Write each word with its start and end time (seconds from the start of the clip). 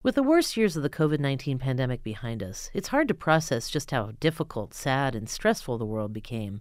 With 0.00 0.14
the 0.14 0.22
worst 0.22 0.56
years 0.56 0.76
of 0.76 0.84
the 0.84 0.88
COVID 0.88 1.18
19 1.18 1.58
pandemic 1.58 2.04
behind 2.04 2.40
us, 2.40 2.70
it's 2.72 2.88
hard 2.88 3.08
to 3.08 3.14
process 3.14 3.68
just 3.68 3.90
how 3.90 4.12
difficult, 4.20 4.72
sad, 4.72 5.16
and 5.16 5.28
stressful 5.28 5.76
the 5.76 5.84
world 5.84 6.12
became. 6.12 6.60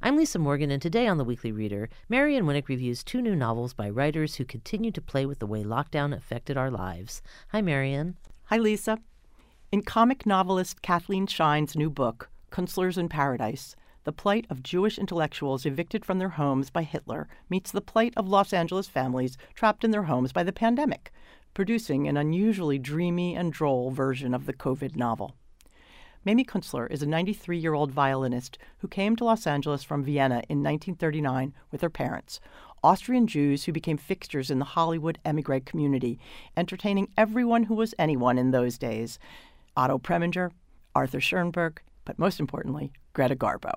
I'm 0.00 0.16
Lisa 0.16 0.38
Morgan, 0.38 0.70
and 0.70 0.80
today 0.80 1.08
on 1.08 1.18
The 1.18 1.24
Weekly 1.24 1.50
Reader, 1.50 1.88
Marion 2.08 2.44
Winik 2.44 2.68
reviews 2.68 3.02
two 3.02 3.20
new 3.20 3.34
novels 3.34 3.74
by 3.74 3.90
writers 3.90 4.36
who 4.36 4.44
continue 4.44 4.92
to 4.92 5.00
play 5.00 5.26
with 5.26 5.40
the 5.40 5.48
way 5.48 5.64
lockdown 5.64 6.16
affected 6.16 6.56
our 6.56 6.70
lives. 6.70 7.22
Hi, 7.48 7.60
Marion. 7.60 8.18
Hi, 8.44 8.56
Lisa. 8.56 9.00
In 9.72 9.82
comic 9.82 10.24
novelist 10.24 10.80
Cathleen 10.80 11.26
Schine's 11.26 11.74
new 11.74 11.90
book, 11.90 12.30
Kunstler's 12.52 12.96
in 12.96 13.08
Paradise, 13.08 13.74
the 14.04 14.12
plight 14.12 14.46
of 14.48 14.62
Jewish 14.62 14.96
intellectuals 14.96 15.66
evicted 15.66 16.04
from 16.04 16.20
their 16.20 16.28
homes 16.28 16.70
by 16.70 16.84
Hitler 16.84 17.26
meets 17.50 17.72
the 17.72 17.80
plight 17.80 18.14
of 18.16 18.28
Los 18.28 18.52
Angeles 18.52 18.86
families 18.86 19.36
trapped 19.54 19.82
in 19.82 19.90
their 19.90 20.04
homes 20.04 20.32
by 20.32 20.44
the 20.44 20.52
pandemic 20.52 21.12
producing 21.56 22.06
an 22.06 22.18
unusually 22.18 22.78
dreamy 22.78 23.34
and 23.34 23.50
droll 23.50 23.90
version 23.90 24.34
of 24.34 24.44
the 24.44 24.52
COVID 24.52 24.94
novel. 24.94 25.34
Mamie 26.22 26.44
Kunstler 26.44 26.86
is 26.90 27.02
a 27.02 27.06
93 27.06 27.56
year 27.56 27.72
old 27.72 27.90
violinist 27.90 28.58
who 28.80 28.88
came 28.88 29.16
to 29.16 29.24
Los 29.24 29.46
Angeles 29.46 29.82
from 29.82 30.04
Vienna 30.04 30.42
in 30.50 30.62
1939 30.62 31.54
with 31.72 31.80
her 31.80 31.88
parents, 31.88 32.40
Austrian 32.84 33.26
Jews 33.26 33.64
who 33.64 33.72
became 33.72 33.96
fixtures 33.96 34.50
in 34.50 34.58
the 34.58 34.66
Hollywood 34.66 35.18
emigre 35.24 35.60
community, 35.60 36.18
entertaining 36.58 37.08
everyone 37.16 37.62
who 37.62 37.74
was 37.74 37.94
anyone 37.98 38.36
in 38.36 38.50
those 38.50 38.76
days 38.76 39.18
Otto 39.78 39.96
Preminger, 39.96 40.50
Arthur 40.94 41.22
Schoenberg, 41.22 41.80
but 42.04 42.18
most 42.18 42.38
importantly, 42.38 42.92
Greta 43.14 43.34
Garbo. 43.34 43.72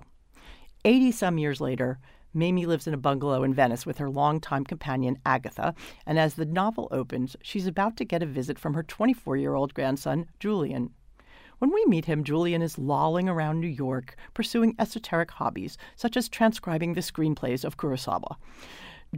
80 0.84 1.14
some 1.14 1.38
years 1.38 1.62
later, 1.62 1.98
Mamie 2.32 2.68
lives 2.68 2.86
in 2.86 2.94
a 2.94 2.98
bungalow 2.98 3.42
in 3.42 3.56
Venice 3.56 3.88
with 3.88 3.98
her 3.98 4.10
longtime 4.10 4.64
companion, 4.64 5.18
Agatha, 5.26 5.74
and 6.06 6.20
as 6.20 6.36
the 6.36 6.46
novel 6.46 6.88
opens, 6.92 7.36
she's 7.42 7.66
about 7.66 7.98
to 7.98 8.06
get 8.06 8.22
a 8.22 8.28
visit 8.28 8.60
from 8.60 8.76
her 8.76 8.84
24 8.84 9.36
year 9.36 9.56
old 9.56 9.74
grandson, 9.74 10.28
Julian. 10.40 10.92
When 11.58 11.74
we 11.74 11.84
meet 11.86 12.06
him, 12.06 12.24
Julian 12.24 12.62
is 12.62 12.78
lolling 12.78 13.28
around 13.28 13.60
New 13.60 13.68
York, 13.68 14.16
pursuing 14.36 14.76
esoteric 14.78 15.32
hobbies, 15.32 15.76
such 15.96 16.16
as 16.16 16.30
transcribing 16.30 16.94
the 16.94 17.02
screenplays 17.02 17.66
of 17.66 17.78
Kurosawa. 17.78 18.36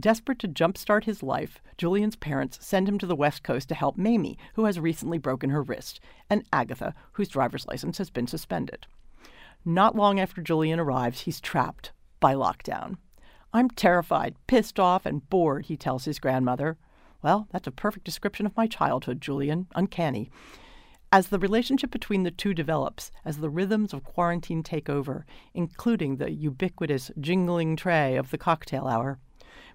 Desperate 0.00 0.38
to 0.38 0.48
jumpstart 0.48 1.04
his 1.04 1.22
life, 1.22 1.60
Julian's 1.76 2.16
parents 2.16 2.64
send 2.66 2.88
him 2.88 2.98
to 2.98 3.06
the 3.06 3.14
West 3.14 3.42
Coast 3.42 3.68
to 3.68 3.74
help 3.74 3.98
Mamie, 3.98 4.38
who 4.54 4.64
has 4.64 4.80
recently 4.80 5.18
broken 5.18 5.50
her 5.50 5.62
wrist, 5.62 6.00
and 6.30 6.44
Agatha, 6.50 6.94
whose 7.12 7.28
driver's 7.28 7.66
license 7.66 7.98
has 7.98 8.08
been 8.08 8.26
suspended. 8.26 8.86
Not 9.66 9.94
long 9.94 10.18
after 10.18 10.40
Julian 10.40 10.80
arrives, 10.80 11.20
he's 11.20 11.42
trapped 11.42 11.92
by 12.22 12.34
lockdown. 12.34 12.96
I'm 13.52 13.68
terrified, 13.68 14.36
pissed 14.46 14.80
off, 14.80 15.04
and 15.04 15.28
bored, 15.28 15.66
he 15.66 15.76
tells 15.76 16.06
his 16.06 16.18
grandmother. 16.18 16.78
Well, 17.20 17.48
that's 17.50 17.66
a 17.66 17.72
perfect 17.72 18.06
description 18.06 18.46
of 18.46 18.56
my 18.56 18.66
childhood, 18.66 19.20
Julian. 19.20 19.66
Uncanny. 19.74 20.30
As 21.10 21.28
the 21.28 21.38
relationship 21.38 21.90
between 21.90 22.22
the 22.22 22.30
two 22.30 22.54
develops, 22.54 23.10
as 23.24 23.38
the 23.38 23.50
rhythms 23.50 23.92
of 23.92 24.04
quarantine 24.04 24.62
take 24.62 24.88
over, 24.88 25.26
including 25.52 26.16
the 26.16 26.30
ubiquitous 26.30 27.10
jingling 27.20 27.76
tray 27.76 28.16
of 28.16 28.30
the 28.30 28.38
cocktail 28.38 28.86
hour, 28.86 29.18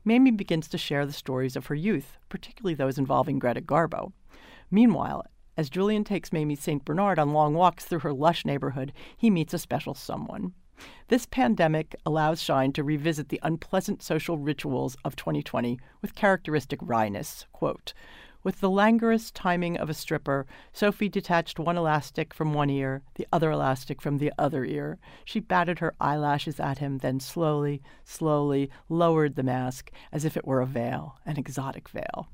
Mamie 0.04 0.32
begins 0.32 0.68
to 0.70 0.78
share 0.78 1.06
the 1.06 1.14
stories 1.14 1.56
of 1.56 1.68
her 1.68 1.76
youth, 1.76 2.18
particularly 2.30 2.74
those 2.74 2.98
involving 2.98 3.38
Greta 3.40 3.62
Garbo. 3.62 4.14
Meanwhile, 4.72 5.26
as 5.58 5.70
Julian 5.70 6.04
takes 6.04 6.32
Mamie 6.32 6.56
St. 6.56 6.86
Bernard 6.86 7.20
on 7.20 7.34
long 7.34 7.54
walks 7.54 7.84
through 7.84 8.00
her 8.00 8.14
lush 8.14 8.46
neighborhood, 8.46 8.94
he 9.18 9.30
meets 9.30 9.54
a 9.54 9.60
special 9.60 9.94
someone. 9.94 10.54
This 11.08 11.26
pandemic 11.26 11.96
allows 12.06 12.42
Schine 12.42 12.74
to 12.74 12.84
revisit 12.84 13.30
the 13.30 13.40
unpleasant 13.44 14.04
social 14.04 14.38
rituals 14.38 14.98
of 15.06 15.16
2020 15.16 15.80
with 16.02 16.16
characteristic 16.16 16.80
wryness. 16.82 17.46
Quote, 17.54 17.94
with 18.44 18.62
the 18.62 18.70
languorous 18.70 19.30
timing 19.32 19.78
of 19.78 19.90
a 19.90 19.94
stripper, 19.94 20.46
Sophie 20.72 21.10
detached 21.10 21.60
one 21.60 21.76
elastic 21.76 22.34
from 22.34 22.54
one 22.54 22.70
ear, 22.70 23.02
the 23.16 23.28
other 23.34 23.52
elastic 23.52 24.02
from 24.02 24.20
the 24.20 24.32
other 24.38 24.64
ear. 24.64 25.00
She 25.26 25.42
batted 25.42 25.80
her 25.80 25.96
eyelashes 26.00 26.60
at 26.60 26.78
him, 26.78 27.00
then 27.00 27.20
slowly, 27.20 27.82
slowly 28.06 28.70
lowered 28.88 29.36
the 29.36 29.44
mask 29.44 29.92
as 30.14 30.24
if 30.24 30.38
it 30.38 30.46
were 30.46 30.62
a 30.62 30.66
veil, 30.66 31.20
an 31.26 31.38
exotic 31.38 31.90
veil. 31.90 32.30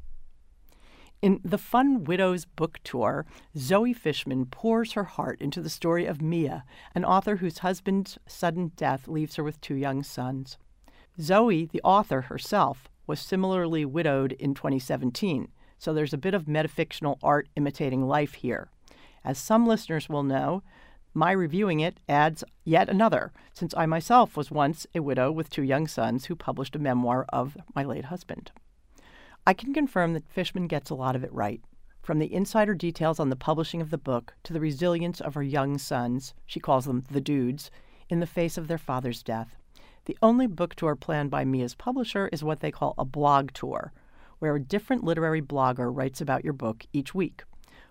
In 1.24 1.40
the 1.42 1.58
Fun 1.58 2.04
Widows 2.04 2.44
book 2.44 2.82
tour, 2.84 3.26
Zoe 3.58 3.94
Fishman 3.94 4.46
pours 4.48 4.92
her 4.92 5.06
heart 5.06 5.40
into 5.40 5.62
the 5.62 5.70
story 5.70 6.06
of 6.06 6.22
Mia, 6.22 6.66
an 6.94 7.06
author 7.06 7.38
whose 7.38 7.60
husband's 7.60 8.18
sudden 8.28 8.74
death 8.76 9.08
leaves 9.08 9.38
her 9.38 9.44
with 9.46 9.62
two 9.62 9.76
young 9.76 10.04
sons. 10.04 10.58
Zoe, 11.22 11.64
the 11.64 11.80
author 11.82 12.24
herself, 12.24 12.90
was 13.08 13.22
similarly 13.22 13.86
widowed 13.86 14.34
in 14.34 14.54
2017, 14.54 15.48
so 15.78 15.94
there's 15.94 16.12
a 16.14 16.18
bit 16.18 16.34
of 16.34 16.44
metafictional 16.44 17.20
art 17.24 17.48
imitating 17.56 18.06
life 18.06 18.34
here. 18.34 18.70
As 19.24 19.38
some 19.38 19.66
listeners 19.66 20.10
will 20.10 20.24
know, 20.24 20.62
my 21.14 21.32
reviewing 21.32 21.80
it 21.80 22.02
adds 22.10 22.44
yet 22.66 22.90
another, 22.90 23.32
since 23.54 23.74
I 23.78 23.86
myself 23.86 24.36
was 24.36 24.52
once 24.52 24.86
a 24.94 25.02
widow 25.02 25.32
with 25.32 25.50
two 25.50 25.64
young 25.64 25.88
sons 25.88 26.26
who 26.26 26.36
published 26.36 26.76
a 26.76 26.80
memoir 26.80 27.26
of 27.30 27.56
my 27.74 27.86
late 27.86 28.06
husband. 28.12 28.52
I 29.46 29.54
can 29.54 29.74
confirm 29.74 30.14
that 30.14 30.30
Fishman 30.30 30.68
gets 30.68 30.90
a 30.90 30.96
lot 30.96 31.18
of 31.18 31.24
it 31.26 31.34
right. 31.34 31.62
From 32.02 32.20
the 32.20 32.34
insider 32.34 32.74
details 32.74 33.20
on 33.20 33.30
the 33.30 33.36
publishing 33.36 33.82
of 33.82 33.90
the 33.90 33.98
book 33.98 34.34
to 34.44 34.54
the 34.54 34.60
resilience 34.62 35.20
of 35.20 35.34
her 35.34 35.44
young 35.44 35.78
sons, 35.78 36.34
she 36.46 36.62
calls 36.62 36.86
them 36.86 37.04
the 37.12 37.20
dudes, 37.20 37.70
in 38.10 38.22
the 38.22 38.26
face 38.26 38.58
of 38.58 38.70
their 38.70 38.78
father's 38.78 39.22
death. 39.22 39.58
The 40.06 40.18
only 40.22 40.48
book 40.48 40.76
tour 40.76 40.96
planned 40.96 41.30
by 41.30 41.44
Mia's 41.44 41.76
publisher 41.76 42.30
is 42.32 42.42
what 42.42 42.62
they 42.62 42.72
call 42.72 42.94
a 42.98 43.04
blog 43.04 43.52
tour, 43.52 43.92
where 44.40 44.56
a 44.56 44.64
different 44.64 45.04
literary 45.04 45.42
blogger 45.42 45.94
writes 45.94 46.22
about 46.22 46.46
your 46.46 46.54
book 46.54 46.86
each 46.94 47.14
week. 47.14 47.44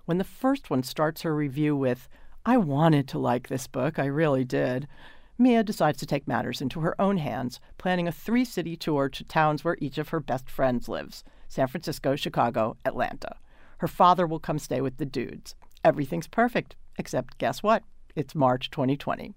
When 0.07 0.17
the 0.17 0.25
first 0.25 0.71
one 0.71 0.83
starts 0.83 1.21
her 1.21 1.35
review 1.35 1.77
with, 1.77 2.09
I 2.47 2.57
wanted 2.57 3.09
to 3.09 3.19
like 3.19 3.49
this 3.49 3.67
book, 3.67 3.99
I 3.99 4.07
really 4.07 4.45
did, 4.45 4.89
Mia 5.37 5.63
decides 5.63 5.99
to 5.99 6.07
take 6.07 6.27
matters 6.27 6.63
into 6.63 6.81
her 6.81 6.99
own 6.99 7.19
hands, 7.19 7.61
planning 7.77 8.09
a 8.09 8.13
three 8.13 8.45
city 8.47 8.75
tour 8.75 9.11
to 9.11 9.25
towns 9.25 9.65
where 9.65 9.77
each 9.81 9.99
of 9.99 10.11
her 10.11 10.21
best 10.21 10.49
friends 10.49 10.89
lives. 10.89 11.25
San 11.53 11.69
Francisco, 11.69 12.17
Chicago, 12.17 12.79
Atlanta. 12.87 13.37
Her 13.81 13.87
father 13.87 14.27
will 14.27 14.39
come 14.39 14.59
stay 14.59 14.81
with 14.81 14.97
the 14.97 15.05
dudes. 15.05 15.55
Everything's 15.85 16.27
perfect, 16.27 16.77
except 16.97 17.37
guess 17.37 17.63
what? 17.63 17.83
It's 18.17 18.35
March 18.35 18.71
2020. 18.71 19.35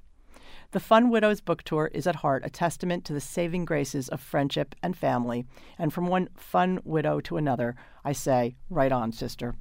The 0.71 0.79
Fun 0.79 1.09
Widows 1.09 1.41
book 1.41 1.63
tour 1.63 1.91
is 1.93 2.07
at 2.07 2.15
heart 2.15 2.43
a 2.45 2.49
testament 2.49 3.03
to 3.03 3.13
the 3.13 3.19
saving 3.19 3.65
graces 3.65 4.07
of 4.07 4.21
friendship 4.21 4.75
and 4.81 4.95
family. 4.95 5.45
And 5.77 5.91
from 5.91 6.07
one 6.07 6.29
fun 6.37 6.79
widow 6.85 7.19
to 7.19 7.35
another, 7.35 7.75
I 8.05 8.13
say, 8.13 8.55
right 8.69 8.93
on, 8.93 9.11
sister. 9.11 9.55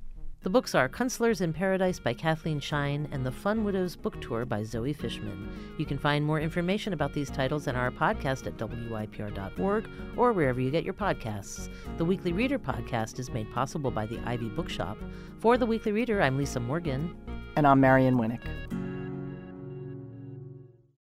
The 0.45 0.51
books 0.51 0.75
are 0.75 0.91
Kunstlers 0.91 1.41
in 1.41 1.55
Paradise 1.55 1.99
by 1.99 2.13
Cathleen 2.13 2.61
Schine 2.61 3.09
and 3.13 3.25
The 3.25 3.33
Fun 3.33 3.65
Widows 3.65 3.97
Book 3.97 4.21
Tour 4.21 4.45
by 4.45 4.63
Zoe 4.63 4.93
Fishman. 4.93 5.49
You 5.79 5.87
can 5.87 5.97
find 5.97 6.23
more 6.23 6.39
information 6.39 6.93
about 6.93 7.15
these 7.15 7.31
titles 7.31 7.67
in 7.67 7.75
our 7.75 7.91
podcast 7.91 8.47
at 8.47 8.59
wypr.org 8.59 9.89
or 10.19 10.33
wherever 10.35 10.61
you 10.61 10.71
get 10.71 10.85
your 10.85 10.93
podcasts. 10.93 11.71
The 11.97 12.05
Weekly 12.05 12.35
Reader 12.35 12.59
podcast 12.59 13.19
is 13.19 13.31
made 13.31 13.51
possible 13.55 13.91
by 13.91 14.05
the 14.05 14.21
Ivy 14.27 14.51
Bookshop. 14.51 14.99
For 15.39 15.57
The 15.57 15.65
Weekly 15.65 15.93
Reader, 15.93 16.21
I'm 16.21 16.37
Lisa 16.37 16.61
Morgan. 16.61 17.17
And 17.57 17.67
I'm 17.67 17.81
Marion 17.81 18.19
Winik. 18.19 18.84